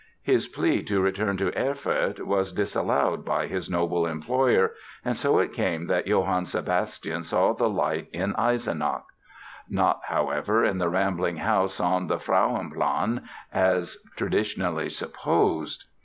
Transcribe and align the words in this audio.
His 0.23 0.47
plea 0.47 0.81
to 0.85 0.99
return 0.99 1.37
to 1.37 1.55
Erfurt 1.55 2.25
was 2.25 2.53
disallowed 2.53 3.23
by 3.23 3.45
his 3.45 3.69
noble 3.69 4.07
employer 4.07 4.73
and 5.05 5.15
so 5.15 5.37
it 5.37 5.53
came 5.53 5.85
that 5.85 6.07
Johann 6.07 6.47
Sebastian 6.47 7.23
saw 7.23 7.53
the 7.53 7.69
light 7.69 8.09
in 8.11 8.33
Eisenach. 8.33 9.03
Not, 9.69 10.01
however, 10.05 10.65
in 10.65 10.79
the 10.79 10.89
rambling 10.89 11.37
house 11.37 11.79
on 11.79 12.07
the 12.07 12.17
Frauenplan 12.17 13.25
as 13.53 13.99
traditionally 14.15 14.89
supposed. 14.89 15.85